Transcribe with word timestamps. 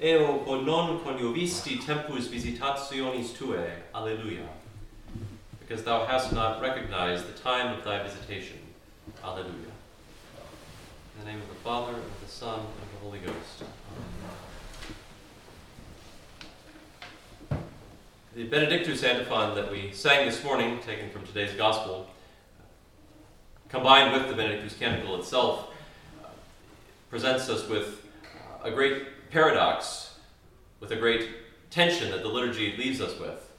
eo 0.00 0.60
non 0.62 1.00
cognovisti 1.00 1.78
tempus 1.84 2.28
visitationis 2.28 3.32
tuae. 3.36 3.72
Alleluia. 3.94 4.48
Because 5.60 5.82
thou 5.84 6.06
hast 6.06 6.32
not 6.32 6.60
recognized 6.62 7.26
the 7.26 7.38
time 7.38 7.76
of 7.76 7.84
thy 7.84 8.02
visitation. 8.02 8.58
Alleluia. 9.22 9.72
In 11.18 11.24
the 11.24 11.30
name 11.30 11.40
of 11.40 11.48
the 11.48 11.54
Father, 11.56 11.94
and 11.94 12.02
of 12.02 12.20
the 12.24 12.30
Son, 12.30 12.60
and 12.60 12.82
of 12.82 12.92
the 12.92 12.98
Holy 13.04 13.18
Ghost. 13.18 13.62
Amen. 17.50 17.64
The 18.34 18.44
Benedictus 18.44 19.02
antiphon 19.02 19.56
that 19.56 19.70
we 19.70 19.90
sang 19.92 20.26
this 20.26 20.44
morning, 20.44 20.78
taken 20.78 21.10
from 21.10 21.26
today's 21.26 21.54
Gospel, 21.54 22.08
combined 23.68 24.12
with 24.12 24.28
the 24.28 24.34
Benedictus 24.34 24.76
canticle 24.78 25.18
itself, 25.18 25.70
presents 27.10 27.48
us 27.48 27.68
with 27.68 28.06
a 28.62 28.70
great 28.70 29.17
paradox, 29.30 30.14
with 30.80 30.92
a 30.92 30.96
great 30.96 31.28
tension 31.70 32.10
that 32.10 32.22
the 32.22 32.28
liturgy 32.28 32.74
leaves 32.76 33.00
us 33.00 33.18
with. 33.18 33.52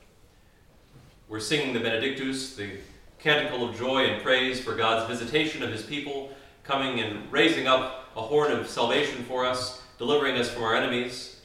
We're 1.28 1.40
singing 1.40 1.74
the 1.74 1.80
Benedictus, 1.80 2.56
the 2.56 2.72
canticle 3.20 3.68
of 3.68 3.78
joy 3.78 4.06
and 4.06 4.24
praise 4.24 4.60
for 4.60 4.76
God's 4.76 5.08
visitation 5.08 5.62
of 5.62 5.72
his 5.72 5.84
people, 5.84 6.32
coming 6.64 7.02
and 7.02 7.32
raising 7.32 7.68
up 7.68 8.10
a 8.16 8.22
horn 8.22 8.52
of 8.52 8.68
salvation 8.68 9.24
for 9.26 9.46
us, 9.46 9.82
delivering 9.98 10.38
us 10.38 10.50
from 10.50 10.64
our 10.64 10.76
enemies. 10.76 11.42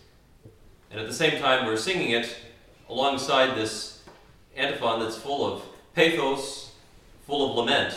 And 0.90 1.00
at 1.00 1.06
the 1.06 1.14
same 1.14 1.40
time, 1.40 1.66
we're 1.66 1.76
singing 1.76 2.10
it 2.10 2.36
alongside 2.88 3.56
this 3.56 4.02
antiphon 4.56 5.00
that's 5.00 5.16
full 5.16 5.44
of 5.52 5.62
pathos, 5.94 6.72
full 7.26 7.50
of 7.50 7.56
lament. 7.56 7.94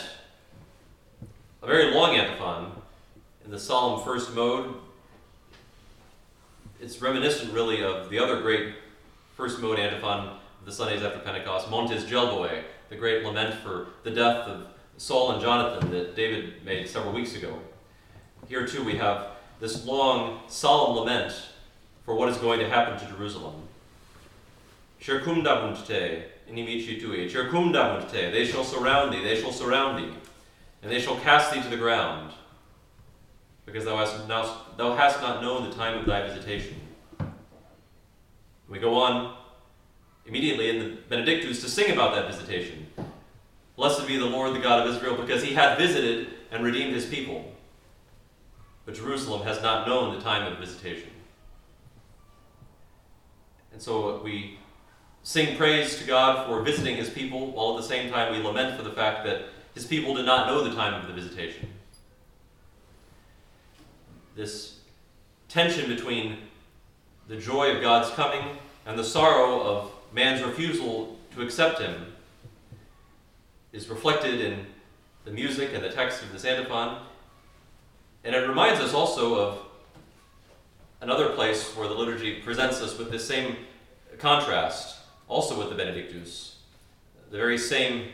A 1.62 1.66
very 1.66 1.92
long 1.92 2.16
antiphon 2.16 2.72
in 3.44 3.50
the 3.50 3.58
solemn 3.58 4.04
first 4.04 4.34
mode. 4.34 4.74
It's 6.80 7.02
reminiscent, 7.02 7.52
really, 7.52 7.82
of 7.82 8.08
the 8.08 8.20
other 8.20 8.40
great 8.40 8.74
first 9.36 9.60
mode 9.60 9.80
antiphon 9.80 10.36
the 10.64 10.70
Sundays 10.70 11.02
after 11.02 11.18
Pentecost, 11.18 11.68
Montes 11.70 12.04
Gelboe, 12.04 12.62
the 12.88 12.94
great 12.94 13.24
lament 13.24 13.54
for 13.56 13.88
the 14.04 14.12
death 14.12 14.46
of 14.46 14.66
Saul 14.96 15.32
and 15.32 15.42
Jonathan 15.42 15.90
that 15.90 16.14
David 16.14 16.64
made 16.64 16.88
several 16.88 17.12
weeks 17.12 17.34
ago. 17.34 17.58
Here, 18.48 18.64
too, 18.64 18.84
we 18.84 18.94
have 18.96 19.26
this 19.58 19.84
long, 19.86 20.40
solemn 20.46 20.96
lament 20.96 21.32
for 22.04 22.14
what 22.14 22.28
is 22.28 22.36
going 22.36 22.60
to 22.60 22.68
happen 22.68 22.96
to 22.96 23.12
Jerusalem. 23.12 23.54
Circumdabunt 25.00 25.84
te, 25.84 26.22
inimici 26.48 27.00
tui, 27.00 27.26
they 28.30 28.44
shall 28.46 28.62
surround 28.62 29.12
thee, 29.12 29.24
they 29.24 29.40
shall 29.40 29.52
surround 29.52 29.98
thee, 29.98 30.14
and 30.82 30.92
they 30.92 31.00
shall 31.00 31.16
cast 31.16 31.52
thee 31.52 31.60
to 31.60 31.68
the 31.68 31.76
ground, 31.76 32.32
because 33.68 33.84
thou 33.84 33.96
hast, 33.98 34.26
now, 34.26 34.62
thou 34.76 34.96
hast 34.96 35.20
not 35.20 35.42
known 35.42 35.68
the 35.68 35.76
time 35.76 35.98
of 35.98 36.06
thy 36.06 36.26
visitation. 36.26 36.74
We 38.68 38.78
go 38.78 38.94
on 38.94 39.36
immediately 40.26 40.70
in 40.70 40.78
the 40.78 40.96
Benedictus 41.08 41.60
to 41.62 41.68
sing 41.68 41.92
about 41.92 42.14
that 42.14 42.30
visitation. 42.30 42.86
Blessed 43.76 44.06
be 44.06 44.16
the 44.18 44.26
Lord, 44.26 44.54
the 44.54 44.60
God 44.60 44.86
of 44.86 44.94
Israel, 44.94 45.16
because 45.16 45.42
he 45.42 45.54
hath 45.54 45.78
visited 45.78 46.28
and 46.50 46.64
redeemed 46.64 46.94
his 46.94 47.06
people. 47.06 47.52
But 48.84 48.94
Jerusalem 48.94 49.42
has 49.46 49.62
not 49.62 49.86
known 49.86 50.14
the 50.14 50.20
time 50.22 50.50
of 50.50 50.58
visitation. 50.58 51.10
And 53.72 53.80
so 53.80 54.22
we 54.22 54.58
sing 55.22 55.56
praise 55.56 55.98
to 55.98 56.04
God 56.04 56.46
for 56.46 56.62
visiting 56.62 56.96
his 56.96 57.10
people, 57.10 57.52
while 57.52 57.76
at 57.76 57.82
the 57.82 57.88
same 57.88 58.10
time 58.10 58.32
we 58.32 58.42
lament 58.42 58.76
for 58.78 58.82
the 58.82 58.92
fact 58.92 59.26
that 59.26 59.42
his 59.74 59.84
people 59.84 60.14
did 60.14 60.24
not 60.24 60.46
know 60.46 60.64
the 60.64 60.74
time 60.74 60.94
of 60.94 61.06
the 61.06 61.12
visitation. 61.12 61.68
This 64.38 64.76
tension 65.48 65.88
between 65.88 66.36
the 67.26 67.38
joy 67.38 67.74
of 67.74 67.82
God's 67.82 68.08
coming 68.10 68.44
and 68.86 68.96
the 68.96 69.02
sorrow 69.02 69.60
of 69.60 69.90
man's 70.12 70.44
refusal 70.44 71.18
to 71.34 71.42
accept 71.42 71.80
him 71.80 72.12
is 73.72 73.88
reflected 73.88 74.40
in 74.40 74.64
the 75.24 75.32
music 75.32 75.70
and 75.74 75.82
the 75.82 75.90
text 75.90 76.22
of 76.22 76.30
this 76.30 76.44
antiphon. 76.44 76.98
And 78.22 78.32
it 78.32 78.46
reminds 78.46 78.78
us 78.78 78.94
also 78.94 79.40
of 79.40 79.58
another 81.00 81.30
place 81.30 81.74
where 81.74 81.88
the 81.88 81.94
liturgy 81.94 82.40
presents 82.40 82.80
us 82.80 82.96
with 82.96 83.10
this 83.10 83.26
same 83.26 83.56
contrast, 84.18 85.00
also 85.26 85.58
with 85.58 85.68
the 85.68 85.74
Benedictus. 85.74 86.58
The 87.32 87.38
very 87.38 87.58
same 87.58 88.10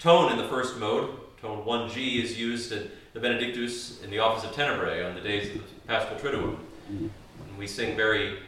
tone 0.00 0.32
in 0.32 0.36
the 0.36 0.48
first 0.48 0.78
mode, 0.78 1.10
tone 1.40 1.64
1G, 1.64 2.24
is 2.24 2.36
used 2.36 2.72
in 2.72 2.90
the 3.12 3.20
Benedictus 3.20 4.02
in 4.02 4.10
the 4.10 4.18
office 4.18 4.44
of 4.44 4.54
Tenebrae 4.54 5.02
on 5.02 5.14
the 5.14 5.20
days 5.20 5.54
of 5.54 5.62
the 5.62 5.68
Paschal 5.86 6.16
Triduum. 6.16 6.58
And 6.88 7.58
we 7.58 7.66
sing 7.66 7.96
very 7.96 8.38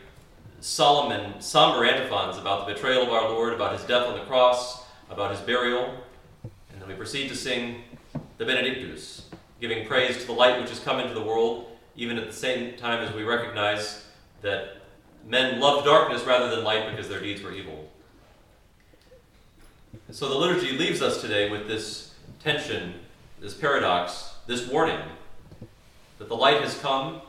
solemn 0.60 1.10
and 1.10 1.42
somber 1.42 1.84
antiphons 1.84 2.38
about 2.38 2.66
the 2.66 2.74
betrayal 2.74 3.02
of 3.02 3.08
our 3.08 3.28
Lord, 3.28 3.52
about 3.52 3.72
his 3.72 3.82
death 3.82 4.06
on 4.06 4.14
the 4.14 4.24
cross, 4.24 4.84
about 5.10 5.32
his 5.32 5.40
burial. 5.40 5.92
And 6.72 6.80
then 6.80 6.88
we 6.88 6.94
proceed 6.94 7.28
to 7.28 7.36
sing 7.36 7.82
the 8.38 8.44
Benedictus, 8.44 9.28
giving 9.60 9.86
praise 9.86 10.18
to 10.18 10.26
the 10.26 10.32
light 10.32 10.60
which 10.60 10.70
has 10.70 10.78
come 10.78 11.00
into 11.00 11.14
the 11.14 11.22
world, 11.22 11.66
even 11.96 12.16
at 12.16 12.26
the 12.26 12.32
same 12.32 12.76
time 12.76 13.04
as 13.04 13.12
we 13.14 13.24
recognize 13.24 14.04
that 14.42 14.76
men 15.26 15.58
loved 15.58 15.86
darkness 15.86 16.22
rather 16.22 16.54
than 16.54 16.64
light 16.64 16.88
because 16.90 17.08
their 17.08 17.20
deeds 17.20 17.42
were 17.42 17.52
evil. 17.52 17.88
So 20.10 20.28
the 20.28 20.34
liturgy 20.34 20.76
leaves 20.78 21.02
us 21.02 21.20
today 21.20 21.50
with 21.50 21.66
this 21.66 22.14
tension, 22.42 22.94
this 23.40 23.54
paradox, 23.54 24.31
this 24.46 24.68
warning 24.68 25.00
that 26.18 26.28
the 26.28 26.36
light 26.36 26.60
has 26.60 26.78
come 26.78 27.22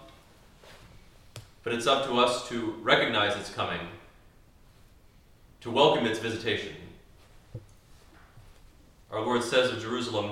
but 1.64 1.74
it's 1.74 1.88
up 1.88 2.06
to 2.06 2.20
us 2.20 2.48
to 2.50 2.76
recognize 2.82 3.36
its 3.38 3.50
coming, 3.50 3.80
to 5.62 5.72
welcome 5.72 6.06
its 6.06 6.20
visitation. 6.20 6.74
Our 9.10 9.22
Lord 9.22 9.44
says 9.44 9.72
of 9.72 9.82
Jerusalem, 9.82 10.32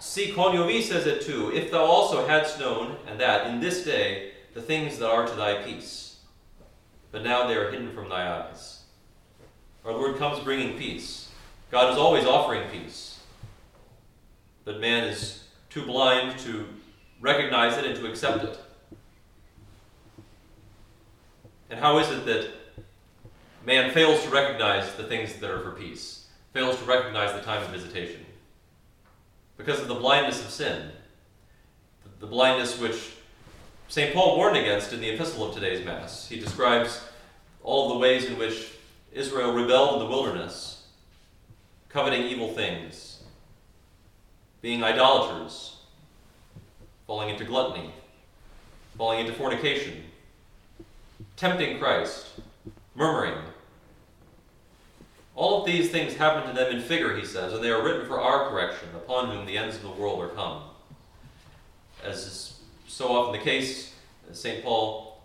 Si 0.00 0.32
coniovi 0.32 0.82
says 0.82 1.06
it 1.06 1.22
too, 1.22 1.52
if 1.54 1.70
thou 1.70 1.84
also 1.84 2.26
hadst 2.26 2.58
known, 2.58 2.96
and 3.06 3.20
that 3.20 3.46
in 3.46 3.60
this 3.60 3.84
day 3.84 4.32
the 4.54 4.62
things 4.62 4.98
that 4.98 5.08
are 5.08 5.26
to 5.26 5.34
thy 5.34 5.62
peace, 5.62 6.18
but 7.12 7.22
now 7.22 7.46
they 7.46 7.54
are 7.54 7.70
hidden 7.70 7.92
from 7.92 8.08
thy 8.08 8.28
eyes. 8.28 8.82
Our 9.84 9.92
Lord 9.92 10.16
comes 10.16 10.42
bringing 10.42 10.76
peace. 10.76 11.29
God 11.70 11.92
is 11.92 11.98
always 11.98 12.24
offering 12.24 12.68
peace. 12.70 13.20
But 14.64 14.80
man 14.80 15.04
is 15.04 15.44
too 15.68 15.84
blind 15.86 16.38
to 16.40 16.66
recognize 17.20 17.78
it 17.78 17.84
and 17.84 17.96
to 17.96 18.06
accept 18.06 18.44
it. 18.44 18.58
And 21.70 21.78
how 21.78 21.98
is 21.98 22.10
it 22.10 22.26
that 22.26 22.48
man 23.64 23.92
fails 23.92 24.22
to 24.24 24.30
recognize 24.30 24.94
the 24.96 25.04
things 25.04 25.34
that 25.36 25.50
are 25.50 25.60
for 25.60 25.70
peace, 25.70 26.26
fails 26.52 26.76
to 26.78 26.84
recognize 26.84 27.32
the 27.32 27.42
time 27.42 27.62
of 27.62 27.70
visitation? 27.70 28.26
Because 29.56 29.80
of 29.80 29.88
the 29.88 29.94
blindness 29.94 30.44
of 30.44 30.50
sin, 30.50 30.90
the 32.18 32.26
blindness 32.26 32.78
which 32.78 33.12
St. 33.88 34.14
Paul 34.14 34.36
warned 34.36 34.56
against 34.56 34.92
in 34.92 35.00
the 35.00 35.10
epistle 35.10 35.48
of 35.48 35.54
today's 35.54 35.84
Mass. 35.84 36.28
He 36.28 36.38
describes 36.38 37.02
all 37.62 37.88
the 37.88 37.98
ways 37.98 38.26
in 38.26 38.38
which 38.38 38.72
Israel 39.12 39.52
rebelled 39.52 39.94
in 39.94 39.98
the 40.00 40.10
wilderness, 40.10 40.79
coveting 41.90 42.22
evil 42.22 42.52
things, 42.52 43.22
being 44.62 44.82
idolaters, 44.82 45.76
falling 47.06 47.28
into 47.28 47.44
gluttony, 47.44 47.92
falling 48.96 49.20
into 49.20 49.32
fornication, 49.32 50.04
tempting 51.36 51.78
Christ, 51.78 52.28
murmuring. 52.94 53.34
All 55.34 55.60
of 55.60 55.66
these 55.66 55.90
things 55.90 56.14
happen 56.14 56.48
to 56.48 56.54
them 56.54 56.74
in 56.74 56.82
figure, 56.82 57.16
he 57.16 57.24
says, 57.24 57.52
and 57.52 57.64
they 57.64 57.70
are 57.70 57.82
written 57.82 58.06
for 58.06 58.20
our 58.20 58.50
correction, 58.50 58.88
upon 58.94 59.30
whom 59.30 59.46
the 59.46 59.56
ends 59.56 59.76
of 59.76 59.82
the 59.82 59.88
world 59.88 60.20
are 60.20 60.28
come. 60.28 60.62
As 62.04 62.18
is 62.18 62.60
so 62.86 63.08
often 63.08 63.32
the 63.32 63.44
case, 63.44 63.94
St. 64.32 64.62
Paul 64.62 65.20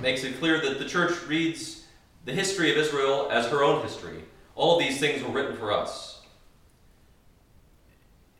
makes 0.00 0.22
it 0.22 0.38
clear 0.38 0.60
that 0.60 0.78
the 0.78 0.84
church 0.84 1.12
reads 1.26 1.86
the 2.24 2.32
history 2.32 2.70
of 2.70 2.76
Israel 2.76 3.28
as 3.32 3.46
her 3.46 3.64
own 3.64 3.82
history. 3.82 4.22
All 4.58 4.76
these 4.76 4.98
things 4.98 5.22
were 5.22 5.30
written 5.30 5.56
for 5.56 5.72
us. 5.72 6.20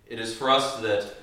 It 0.09 0.19
is 0.19 0.35
for 0.35 0.51
us 0.51 0.81
that 0.81 1.15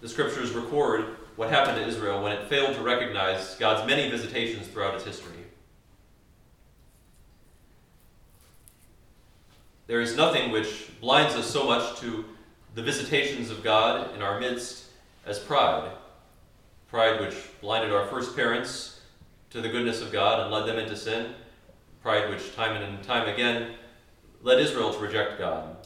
the 0.00 0.08
scriptures 0.08 0.50
record 0.50 1.16
what 1.36 1.48
happened 1.48 1.78
to 1.78 1.86
Israel 1.86 2.20
when 2.20 2.32
it 2.32 2.48
failed 2.48 2.74
to 2.74 2.82
recognize 2.82 3.54
God's 3.54 3.86
many 3.86 4.10
visitations 4.10 4.66
throughout 4.66 4.96
its 4.96 5.04
history. 5.04 5.44
There 9.86 10.00
is 10.00 10.16
nothing 10.16 10.50
which 10.50 10.90
blinds 11.00 11.36
us 11.36 11.48
so 11.48 11.64
much 11.64 12.00
to 12.00 12.24
the 12.74 12.82
visitations 12.82 13.48
of 13.48 13.62
God 13.62 14.12
in 14.16 14.22
our 14.22 14.40
midst 14.40 14.86
as 15.24 15.38
pride. 15.38 15.88
Pride 16.90 17.20
which 17.20 17.36
blinded 17.60 17.92
our 17.92 18.08
first 18.08 18.34
parents 18.34 19.00
to 19.50 19.60
the 19.60 19.68
goodness 19.68 20.02
of 20.02 20.10
God 20.10 20.40
and 20.40 20.50
led 20.50 20.66
them 20.66 20.80
into 20.80 20.96
sin. 20.96 21.32
Pride 22.02 22.28
which, 22.28 22.56
time 22.56 22.74
and 22.74 23.04
time 23.04 23.28
again, 23.28 23.74
led 24.42 24.60
Israel 24.60 24.92
to 24.92 24.98
reject 24.98 25.38
God. 25.38 25.76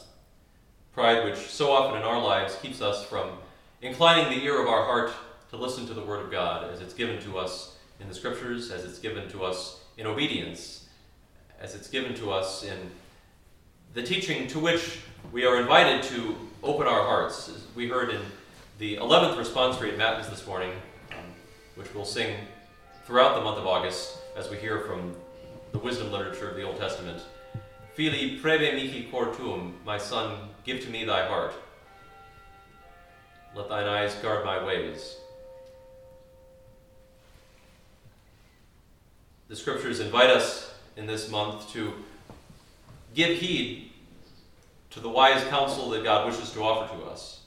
Pride, 0.93 1.23
which 1.25 1.37
so 1.37 1.71
often 1.71 1.97
in 1.97 2.03
our 2.03 2.21
lives 2.21 2.57
keeps 2.61 2.81
us 2.81 3.05
from 3.05 3.29
inclining 3.81 4.29
the 4.29 4.43
ear 4.43 4.59
of 4.59 4.67
our 4.67 4.83
heart 4.83 5.11
to 5.51 5.57
listen 5.57 5.85
to 5.87 5.93
the 5.93 6.01
Word 6.01 6.25
of 6.25 6.31
God 6.31 6.71
as 6.71 6.81
it's 6.81 6.93
given 6.93 7.21
to 7.21 7.37
us 7.37 7.75
in 7.99 8.07
the 8.07 8.15
Scriptures, 8.15 8.71
as 8.71 8.83
it's 8.83 8.97
given 8.97 9.29
to 9.29 9.43
us 9.43 9.81
in 9.97 10.07
obedience, 10.07 10.87
as 11.61 11.75
it's 11.75 11.87
given 11.87 12.15
to 12.15 12.31
us 12.31 12.63
in 12.63 12.77
the 13.93 14.01
teaching 14.01 14.47
to 14.47 14.59
which 14.59 14.99
we 15.31 15.45
are 15.45 15.61
invited 15.61 16.03
to 16.03 16.35
open 16.63 16.87
our 16.87 17.03
hearts. 17.03 17.49
As 17.49 17.63
we 17.75 17.87
heard 17.87 18.09
in 18.09 18.21
the 18.79 18.97
11th 18.97 19.35
responsorial 19.35 19.97
Matins 19.97 20.29
this 20.29 20.45
morning, 20.47 20.71
um, 21.11 21.17
which 21.75 21.93
we'll 21.93 22.05
sing 22.05 22.35
throughout 23.05 23.35
the 23.35 23.41
month 23.41 23.57
of 23.57 23.67
August 23.67 24.17
as 24.35 24.49
we 24.49 24.57
hear 24.57 24.79
from 24.81 25.15
the 25.71 25.79
wisdom 25.79 26.11
literature 26.11 26.49
of 26.49 26.55
the 26.55 26.63
Old 26.63 26.77
Testament. 26.77 27.21
Fili 27.97 28.37
praebe 28.39 28.75
mihi 28.75 29.07
cor 29.09 29.33
tuum, 29.33 29.73
my 29.83 29.97
son, 29.97 30.49
give 30.63 30.81
to 30.81 30.89
me 30.91 31.03
thy 31.03 31.27
heart. 31.27 31.51
Let 33.55 33.69
thine 33.69 33.87
eyes 33.87 34.13
guard 34.21 34.45
my 34.45 34.63
ways. 34.63 35.17
The 39.47 39.55
scriptures 39.55 39.99
invite 39.99 40.29
us 40.29 40.75
in 40.95 41.07
this 41.07 41.31
month 41.31 41.73
to 41.73 41.91
give 43.15 43.39
heed 43.39 43.89
to 44.91 44.99
the 44.99 45.09
wise 45.09 45.43
counsel 45.45 45.89
that 45.89 46.03
God 46.03 46.27
wishes 46.27 46.51
to 46.51 46.61
offer 46.61 46.95
to 46.95 47.03
us. 47.05 47.39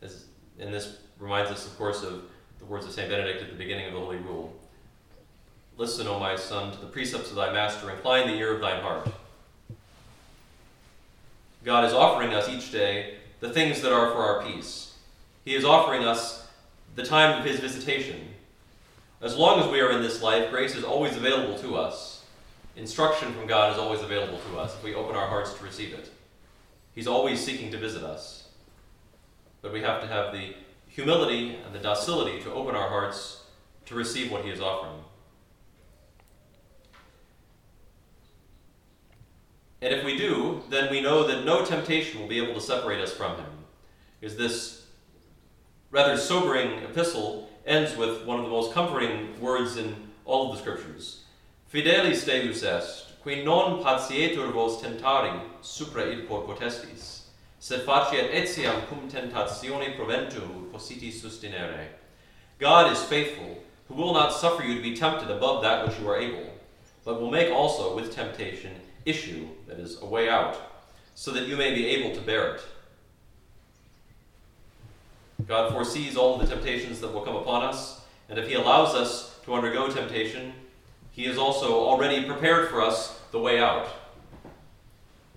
As, 0.00 0.26
and 0.60 0.72
this 0.72 0.98
reminds 1.18 1.50
us, 1.50 1.66
of 1.66 1.76
course, 1.76 2.04
of 2.04 2.22
the 2.60 2.66
words 2.66 2.86
of 2.86 2.92
St. 2.92 3.10
Benedict 3.10 3.42
at 3.42 3.50
the 3.50 3.56
beginning 3.56 3.88
of 3.88 3.94
the 3.94 3.98
Holy 3.98 4.18
Rule. 4.18 4.56
Listen, 5.76 6.06
O 6.06 6.20
my 6.20 6.36
son, 6.36 6.70
to 6.70 6.78
the 6.78 6.86
precepts 6.86 7.30
of 7.30 7.34
thy 7.34 7.52
master, 7.52 7.90
incline 7.90 8.28
the 8.28 8.34
ear 8.34 8.54
of 8.54 8.60
thine 8.60 8.80
heart. 8.80 9.08
God 11.64 11.84
is 11.84 11.92
offering 11.92 12.32
us 12.32 12.48
each 12.48 12.72
day 12.72 13.16
the 13.40 13.50
things 13.50 13.80
that 13.82 13.92
are 13.92 14.10
for 14.10 14.18
our 14.18 14.42
peace. 14.42 14.94
He 15.44 15.54
is 15.54 15.64
offering 15.64 16.04
us 16.04 16.46
the 16.94 17.02
time 17.02 17.38
of 17.38 17.44
His 17.44 17.60
visitation. 17.60 18.28
As 19.20 19.36
long 19.36 19.60
as 19.60 19.70
we 19.70 19.80
are 19.80 19.90
in 19.90 20.02
this 20.02 20.22
life, 20.22 20.50
grace 20.50 20.74
is 20.74 20.84
always 20.84 21.16
available 21.16 21.58
to 21.58 21.76
us. 21.76 22.24
Instruction 22.76 23.32
from 23.34 23.46
God 23.46 23.72
is 23.72 23.78
always 23.78 24.00
available 24.00 24.38
to 24.50 24.58
us 24.58 24.74
if 24.74 24.82
we 24.82 24.94
open 24.94 25.16
our 25.16 25.28
hearts 25.28 25.52
to 25.54 25.64
receive 25.64 25.92
it. 25.92 26.10
He's 26.94 27.06
always 27.06 27.44
seeking 27.44 27.70
to 27.72 27.78
visit 27.78 28.02
us. 28.02 28.48
But 29.60 29.72
we 29.72 29.82
have 29.82 30.00
to 30.00 30.06
have 30.06 30.32
the 30.32 30.54
humility 30.88 31.56
and 31.64 31.74
the 31.74 31.78
docility 31.78 32.40
to 32.42 32.52
open 32.52 32.74
our 32.74 32.88
hearts 32.88 33.44
to 33.86 33.94
receive 33.94 34.32
what 34.32 34.44
He 34.44 34.50
is 34.50 34.60
offering. 34.60 35.04
And 39.82 39.94
if 39.94 40.04
we 40.04 40.18
do, 40.18 40.62
then 40.68 40.90
we 40.90 41.00
know 41.00 41.26
that 41.26 41.44
no 41.44 41.64
temptation 41.64 42.20
will 42.20 42.28
be 42.28 42.42
able 42.42 42.54
to 42.54 42.60
separate 42.60 43.00
us 43.00 43.12
from 43.12 43.36
him. 43.36 43.50
Because 44.20 44.36
this 44.36 44.86
rather 45.90 46.16
sobering 46.16 46.82
epistle 46.82 47.48
ends 47.66 47.96
with 47.96 48.24
one 48.26 48.38
of 48.38 48.44
the 48.44 48.50
most 48.50 48.72
comforting 48.74 49.40
words 49.40 49.76
in 49.76 49.94
all 50.24 50.50
of 50.50 50.56
the 50.56 50.62
scriptures. 50.62 51.24
Fidelis 51.72 52.24
Deus 52.26 52.62
est, 52.62 53.06
qui 53.22 53.42
non 53.42 53.82
patietur 53.82 54.52
vos 54.52 54.82
tentari 54.82 55.40
supra 55.62 56.04
id 56.04 56.28
potestis, 56.28 57.22
sed 57.58 57.86
faciet 57.86 58.32
etiam 58.32 58.86
cum 58.88 59.08
tentatione 59.08 59.96
proventum 59.96 60.70
positi 60.70 61.12
sustinere. 61.12 61.86
God 62.58 62.92
is 62.92 63.02
faithful, 63.02 63.62
who 63.88 63.94
will 63.94 64.12
not 64.12 64.32
suffer 64.32 64.62
you 64.62 64.74
to 64.74 64.82
be 64.82 64.96
tempted 64.96 65.30
above 65.30 65.62
that 65.62 65.86
which 65.86 65.98
you 65.98 66.08
are 66.08 66.18
able, 66.18 66.50
but 67.04 67.20
will 67.20 67.30
make 67.30 67.50
also 67.50 67.96
with 67.96 68.14
temptation 68.14 68.72
issue, 69.10 69.46
that 69.66 69.78
is, 69.78 70.00
a 70.00 70.06
way 70.06 70.28
out, 70.28 70.56
so 71.14 71.30
that 71.32 71.46
you 71.46 71.56
may 71.56 71.74
be 71.74 71.86
able 71.88 72.14
to 72.14 72.20
bear 72.22 72.54
it. 72.54 72.62
God 75.46 75.72
foresees 75.72 76.16
all 76.16 76.38
the 76.38 76.46
temptations 76.46 77.00
that 77.00 77.12
will 77.12 77.22
come 77.22 77.36
upon 77.36 77.64
us, 77.64 78.00
and 78.28 78.38
if 78.38 78.48
He 78.48 78.54
allows 78.54 78.94
us 78.94 79.36
to 79.44 79.54
undergo 79.54 79.90
temptation, 79.90 80.52
He 81.10 81.24
has 81.24 81.36
also 81.36 81.74
already 81.74 82.24
prepared 82.24 82.68
for 82.68 82.80
us 82.80 83.20
the 83.32 83.38
way 83.38 83.60
out. 83.60 83.88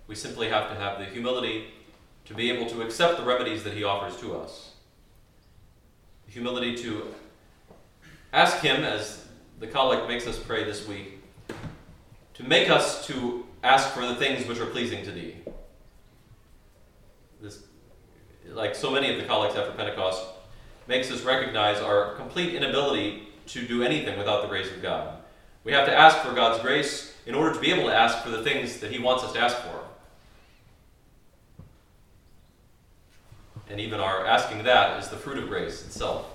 We 0.08 0.16
simply 0.16 0.50
have 0.50 0.70
to 0.70 0.76
have 0.76 1.00
the 1.00 1.06
humility 1.06 1.66
to 2.26 2.34
be 2.34 2.52
able 2.52 2.70
to 2.70 2.82
accept 2.82 3.18
the 3.18 3.24
remedies 3.24 3.64
that 3.64 3.74
He 3.74 3.84
offers 3.84 4.20
to 4.22 4.36
us. 4.36 4.74
The 6.28 6.32
humility 6.32 6.76
to 6.78 7.14
ask 8.32 8.60
Him, 8.60 8.84
as 8.84 9.26
the 9.60 9.68
collect 9.68 10.08
makes 10.08 10.28
us 10.28 10.38
pray 10.38 10.64
this 10.64 10.88
week, 10.88 11.20
to 12.36 12.44
make 12.44 12.70
us 12.70 13.06
to 13.08 13.46
ask 13.64 13.90
for 13.92 14.06
the 14.06 14.16
things 14.16 14.46
which 14.48 14.60
are 14.60 14.66
pleasing 14.66 15.04
to 15.06 15.12
thee. 15.12 15.38
This, 17.42 17.64
like 18.50 18.76
so 18.76 18.92
many 18.92 19.12
of 19.12 19.20
the 19.20 19.26
collects 19.26 19.56
after 19.56 19.72
Pentecost, 19.72 20.24
makes 20.88 21.10
us 21.10 21.22
recognize 21.22 21.80
our 21.80 22.14
complete 22.16 22.54
inability 22.54 23.30
to 23.48 23.66
do 23.66 23.84
anything 23.84 24.18
without 24.18 24.42
the 24.42 24.48
grace 24.48 24.70
of 24.70 24.82
God. 24.82 25.18
We 25.64 25.72
have 25.72 25.86
to 25.88 25.96
ask 25.96 26.18
for 26.20 26.34
God's 26.34 26.62
grace 26.62 27.14
in 27.26 27.36
order 27.36 27.54
to 27.56 27.60
be 27.60 27.72
able 27.72 27.88
to 27.88 27.96
ask 27.96 28.20
for 28.20 28.30
the 28.30 28.44
things 28.44 28.80
that 28.80 28.92
He 28.92 29.00
wants 29.00 29.24
us 29.24 29.32
to 29.34 29.40
ask 29.40 29.58
for. 29.58 29.80
And 33.70 33.80
even 33.80 34.02
our 34.02 34.26
asking 34.26 34.64
that 34.64 35.02
is 35.02 35.08
the 35.08 35.16
fruit 35.16 35.38
of 35.38 35.48
grace 35.48 35.86
itself. 35.86 36.26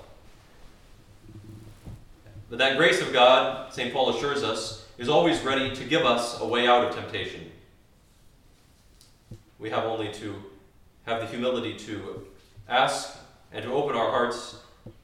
But 2.49 2.59
that 2.59 2.79
grace 2.79 3.03
of 3.03 3.13
God, 3.13 3.73
St. 3.73 3.93
Paul 3.93 4.17
assures 4.17 4.43
us, 4.43 4.87
is 4.97 5.09
always 5.09 5.41
ready 5.43 5.75
to 5.77 5.85
give 5.85 6.05
us 6.05 6.41
a 6.41 6.47
way 6.47 6.67
out 6.67 6.85
of 6.85 6.95
temptation. 6.95 7.51
We 9.59 9.71
have 9.71 9.85
only 9.85 10.13
to 10.15 10.35
have 11.05 11.21
the 11.21 11.27
humility 11.27 11.75
to 11.75 12.27
ask 12.69 13.19
and 13.53 13.65
to 13.65 13.73
open 13.73 13.97
our 13.97 14.11
hearts, 14.11 14.61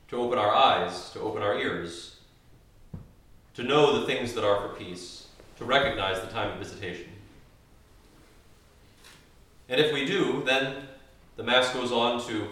to 0.08 0.16
open 0.16 0.38
our 0.38 0.54
eyes, 0.54 1.10
to 1.10 1.20
open 1.20 1.42
our 1.42 1.58
ears, 1.58 2.16
to 3.54 3.62
know 3.62 4.00
the 4.00 4.06
things 4.06 4.32
that 4.34 4.44
are 4.44 4.60
for 4.60 4.74
peace, 4.74 5.26
to 5.58 5.64
recognize 5.64 6.20
the 6.20 6.26
time 6.28 6.50
of 6.50 6.58
visitation. 6.58 7.08
And 9.68 9.80
if 9.80 9.92
we 9.92 10.06
do, 10.06 10.42
then 10.44 10.88
the 11.36 11.42
Mass 11.42 11.72
goes 11.72 11.92
on 11.92 12.26
to 12.26 12.48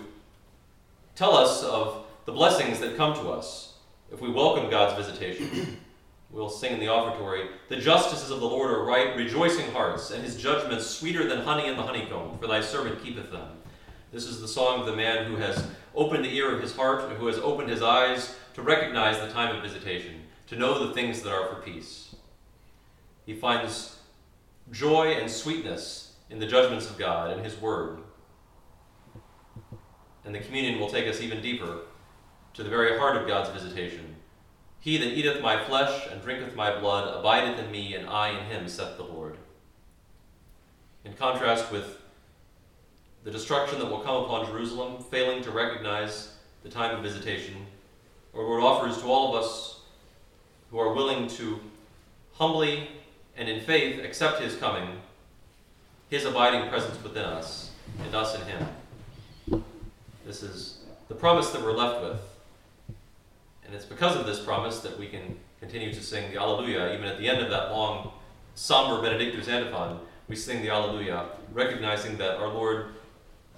tell 1.15 1.35
us 1.37 1.63
of 1.63 2.05
the 2.25 2.33
blessings 2.33 2.79
that 2.81 2.97
come 2.97 3.15
to 3.15 3.31
us 3.31 3.72
if 4.13 4.21
we 4.21 4.31
welcome 4.31 4.71
God's 4.71 5.07
visitation. 5.07 5.79
We'll 6.31 6.49
sing 6.49 6.73
in 6.73 6.81
the 6.81 6.89
offertory, 6.89 7.49
The 7.69 7.77
justices 7.77 8.31
of 8.31 8.41
the 8.41 8.47
Lord 8.47 8.71
are 8.71 8.85
right, 8.85 9.15
rejoicing 9.17 9.71
hearts, 9.71 10.11
and 10.11 10.25
his 10.25 10.37
judgments 10.37 10.87
sweeter 10.87 11.29
than 11.29 11.43
honey 11.43 11.69
in 11.69 11.77
the 11.77 11.83
honeycomb, 11.83 12.39
for 12.39 12.47
thy 12.47 12.63
servant 12.63 13.05
keepeth 13.05 13.31
them. 13.31 13.49
This 14.13 14.25
is 14.25 14.41
the 14.41 14.49
song 14.49 14.81
of 14.81 14.87
the 14.87 14.97
man 14.97 15.27
who 15.27 15.37
has 15.37 15.67
opened 15.95 16.25
the 16.25 16.35
ear 16.35 16.55
of 16.55 16.63
his 16.63 16.75
heart 16.75 17.05
and 17.05 17.19
who 17.19 17.27
has 17.27 17.39
opened 17.39 17.69
his 17.69 17.83
eyes 17.83 18.35
to 18.55 18.63
recognize 18.63 19.19
the 19.19 19.29
time 19.29 19.55
of 19.55 19.63
visitation, 19.63 20.23
to 20.47 20.57
know 20.57 20.87
the 20.87 20.95
things 20.95 21.21
that 21.21 21.33
are 21.33 21.49
for 21.49 21.61
peace. 21.61 22.15
He 23.27 23.35
finds 23.35 23.99
joy 24.71 25.09
and 25.09 25.31
sweetness 25.31 26.15
in 26.31 26.39
the 26.39 26.47
judgments 26.47 26.89
of 26.89 26.99
God 26.99 27.31
and 27.31 27.45
his 27.45 27.61
word. 27.61 27.99
And 30.25 30.35
the 30.35 30.41
communion 30.41 30.81
will 30.81 30.89
take 30.89 31.07
us 31.07 31.21
even 31.21 31.43
deeper 31.43 31.81
to 32.55 32.63
the 32.63 32.71
very 32.71 32.99
heart 32.99 33.17
of 33.17 33.27
God's 33.27 33.51
visitation 33.51 34.13
he 34.83 34.99
that 34.99 35.17
eateth 35.17 35.41
my 35.41 35.63
flesh 35.63 36.09
and 36.11 36.21
drinketh 36.21 36.57
my 36.57 36.77
blood 36.81 37.17
abideth 37.17 37.65
in 37.65 37.71
me, 37.71 37.95
and 37.95 38.11
I 38.11 38.31
in 38.31 38.47
him, 38.47 38.69
saith 38.69 38.97
the 38.97 39.05
Lord. 39.05 39.37
In 41.05 41.13
contrast 41.13 41.71
with 41.71 41.99
the 43.23 43.31
destruction 43.31 43.79
that 43.79 43.89
will 43.89 44.01
come 44.01 44.25
upon 44.25 44.47
Jerusalem, 44.47 45.01
failing 45.05 45.41
to 45.45 45.53
recognize 45.53 46.35
the 46.65 46.69
time 46.69 46.97
of 46.97 47.05
visitation, 47.05 47.55
our 48.35 48.43
Lord 48.43 48.65
offers 48.65 48.99
to 48.99 49.05
all 49.05 49.37
of 49.37 49.45
us 49.45 49.83
who 50.73 50.81
are 50.81 50.93
willing 50.93 51.29
to 51.29 51.61
humbly 52.35 52.89
and 53.37 53.49
in 53.49 53.61
faith 53.61 54.05
accept 54.05 54.43
his 54.43 54.57
coming, 54.57 55.01
his 56.11 56.25
abiding 56.25 56.69
presence 56.69 57.01
within 57.05 57.25
us, 57.25 57.71
and 58.05 58.17
us 58.17 58.35
in 58.35 58.43
him. 58.49 59.65
This 60.27 60.43
is 60.43 60.81
the 61.07 61.15
promise 61.15 61.51
that 61.51 61.63
we're 61.63 61.71
left 61.71 62.03
with. 62.03 62.32
And 63.73 63.81
it's 63.81 63.89
because 63.89 64.17
of 64.17 64.27
this 64.27 64.39
promise 64.39 64.81
that 64.81 64.99
we 64.99 65.09
can 65.09 65.35
continue 65.59 65.95
to 65.95 66.03
sing 66.03 66.31
the 66.31 66.39
Alleluia, 66.39 66.93
even 66.93 67.07
at 67.07 67.17
the 67.17 67.27
end 67.27 67.41
of 67.41 67.49
that 67.49 67.73
long, 67.73 68.13
somber 68.55 69.01
Benedictus 69.01 69.49
antiphon. 69.49 69.99
We 70.29 70.37
sing 70.37 70.61
the 70.61 70.69
Alleluia, 70.69 71.29
recognizing 71.55 72.19
that 72.19 72.37
our 72.37 72.49
Lord 72.49 72.89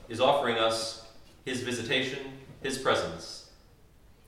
is 0.08 0.20
offering 0.20 0.56
us 0.56 1.04
His 1.44 1.62
visitation, 1.62 2.20
His 2.62 2.78
presence, 2.78 3.50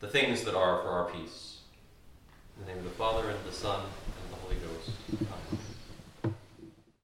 the 0.01 0.09
things 0.09 0.43
that 0.43 0.57
are 0.57 0.83
for 0.83 0.89
our 0.89 1.09
peace. 1.09 1.59
In 2.59 2.67
the 2.67 2.73
name 2.73 2.79
of 2.79 2.85
the 2.85 2.91
Father, 2.91 3.31
and 3.31 3.39
the 3.49 3.53
Son, 3.53 3.81